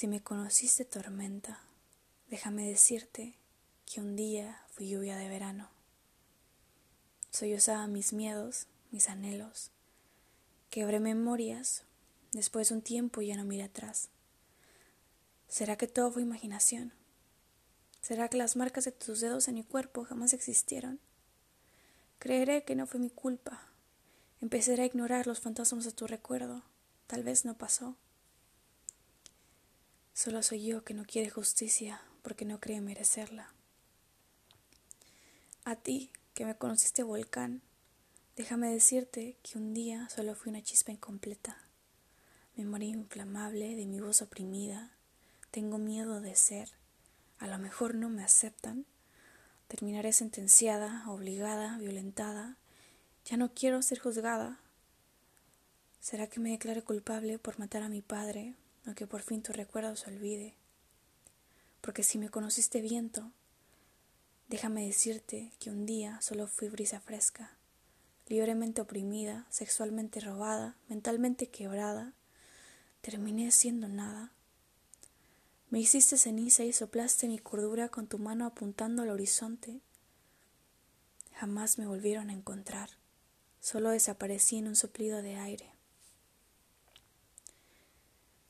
Si 0.00 0.08
me 0.08 0.22
conociste 0.22 0.86
tormenta, 0.86 1.60
déjame 2.30 2.66
decirte 2.66 3.34
que 3.84 4.00
un 4.00 4.16
día 4.16 4.64
fui 4.70 4.88
lluvia 4.88 5.14
de 5.14 5.28
verano. 5.28 5.68
Sollozaba 7.30 7.86
mis 7.86 8.14
miedos, 8.14 8.66
mis 8.92 9.10
anhelos, 9.10 9.70
quebré 10.70 11.00
memorias, 11.00 11.82
después 12.32 12.70
de 12.70 12.76
un 12.76 12.80
tiempo 12.80 13.20
ya 13.20 13.36
no 13.36 13.44
miré 13.44 13.64
atrás. 13.64 14.08
¿Será 15.48 15.76
que 15.76 15.86
todo 15.86 16.10
fue 16.10 16.22
imaginación? 16.22 16.94
¿Será 18.00 18.30
que 18.30 18.38
las 18.38 18.56
marcas 18.56 18.86
de 18.86 18.92
tus 18.92 19.20
dedos 19.20 19.48
en 19.48 19.56
mi 19.56 19.64
cuerpo 19.64 20.04
jamás 20.04 20.32
existieron? 20.32 20.98
Creeré 22.18 22.64
que 22.64 22.74
no 22.74 22.86
fue 22.86 23.00
mi 23.00 23.10
culpa. 23.10 23.68
Empezaré 24.40 24.84
a 24.84 24.86
ignorar 24.86 25.26
los 25.26 25.40
fantasmas 25.40 25.84
de 25.84 25.92
tu 25.92 26.06
recuerdo. 26.06 26.62
Tal 27.06 27.22
vez 27.22 27.44
no 27.44 27.52
pasó. 27.58 27.98
Solo 30.22 30.42
soy 30.42 30.66
yo 30.66 30.84
que 30.84 30.92
no 30.92 31.06
quiere 31.06 31.30
justicia 31.30 32.02
porque 32.20 32.44
no 32.44 32.60
cree 32.60 32.82
merecerla. 32.82 33.54
A 35.64 35.76
ti, 35.76 36.12
que 36.34 36.44
me 36.44 36.58
conociste 36.58 37.02
volcán, 37.02 37.62
déjame 38.36 38.70
decirte 38.70 39.38
que 39.42 39.56
un 39.56 39.72
día 39.72 40.10
solo 40.10 40.34
fui 40.34 40.50
una 40.50 40.62
chispa 40.62 40.92
incompleta, 40.92 41.56
memoria 42.54 42.90
inflamable 42.90 43.74
de 43.74 43.86
mi 43.86 43.98
voz 43.98 44.20
oprimida, 44.20 44.90
tengo 45.50 45.78
miedo 45.78 46.20
de 46.20 46.36
ser, 46.36 46.68
a 47.38 47.46
lo 47.46 47.58
mejor 47.58 47.94
no 47.94 48.10
me 48.10 48.22
aceptan, 48.22 48.84
terminaré 49.68 50.12
sentenciada, 50.12 51.02
obligada, 51.08 51.78
violentada, 51.78 52.58
ya 53.24 53.38
no 53.38 53.54
quiero 53.54 53.80
ser 53.80 54.00
juzgada. 54.00 54.60
¿Será 55.98 56.26
que 56.26 56.40
me 56.40 56.50
declare 56.50 56.82
culpable 56.82 57.38
por 57.38 57.58
matar 57.58 57.82
a 57.82 57.88
mi 57.88 58.02
padre, 58.02 58.54
o 58.86 58.94
que 58.94 59.06
por 59.06 59.22
fin 59.22 59.42
tu 59.42 59.52
recuerdo 59.52 59.96
se 59.96 60.10
olvide. 60.10 60.54
Porque 61.80 62.02
si 62.02 62.18
me 62.18 62.28
conociste 62.28 62.80
viento, 62.80 63.32
déjame 64.48 64.86
decirte 64.86 65.52
que 65.58 65.70
un 65.70 65.86
día 65.86 66.20
solo 66.20 66.46
fui 66.46 66.68
brisa 66.68 67.00
fresca, 67.00 67.56
libremente 68.26 68.80
oprimida, 68.80 69.46
sexualmente 69.50 70.20
robada, 70.20 70.76
mentalmente 70.88 71.48
quebrada, 71.48 72.14
terminé 73.00 73.50
siendo 73.50 73.88
nada. 73.88 74.32
Me 75.70 75.80
hiciste 75.80 76.16
ceniza 76.16 76.64
y 76.64 76.72
soplaste 76.72 77.28
mi 77.28 77.38
cordura 77.38 77.88
con 77.88 78.06
tu 78.06 78.18
mano 78.18 78.44
apuntando 78.44 79.02
al 79.02 79.10
horizonte. 79.10 79.80
Jamás 81.34 81.78
me 81.78 81.86
volvieron 81.86 82.28
a 82.28 82.34
encontrar, 82.34 82.90
solo 83.60 83.90
desaparecí 83.90 84.58
en 84.58 84.68
un 84.68 84.76
soplido 84.76 85.22
de 85.22 85.36
aire. 85.36 85.79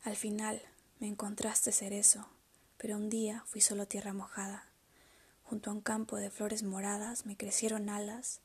Al 0.03 0.17
final 0.17 0.63
me 0.99 1.09
encontraste 1.09 1.73
cerezo, 1.73 2.27
pero 2.79 2.97
un 2.97 3.11
día 3.11 3.45
fui 3.47 3.61
solo 3.61 3.87
tierra 3.87 4.15
mojada. 4.15 4.65
Junto 5.45 5.69
a 5.69 5.75
un 5.75 5.83
campo 5.83 6.17
de 6.17 6.31
flores 6.31 6.63
moradas 6.63 7.27
me 7.27 7.37
crecieron 7.37 7.91
alas, 7.91 8.41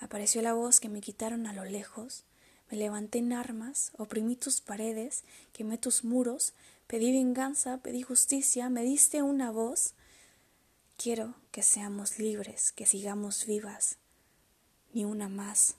apareció 0.00 0.42
la 0.42 0.52
voz 0.52 0.80
que 0.80 0.88
me 0.88 1.00
quitaron 1.00 1.46
a 1.46 1.52
lo 1.52 1.64
lejos, 1.64 2.24
me 2.70 2.76
levanté 2.76 3.18
en 3.18 3.32
armas, 3.32 3.92
oprimí 3.98 4.34
tus 4.34 4.60
paredes, 4.60 5.22
quemé 5.52 5.78
tus 5.78 6.02
muros, 6.02 6.54
pedí 6.88 7.12
venganza, 7.12 7.78
pedí 7.78 8.02
justicia, 8.02 8.68
me 8.68 8.82
diste 8.82 9.22
una 9.22 9.52
voz. 9.52 9.94
Quiero 10.96 11.36
que 11.52 11.62
seamos 11.62 12.18
libres, 12.18 12.72
que 12.72 12.84
sigamos 12.84 13.46
vivas, 13.46 13.98
ni 14.92 15.04
una 15.04 15.28
más. 15.28 15.76